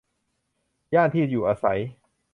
[0.93, 1.79] ย่านที่อยู่อาศัย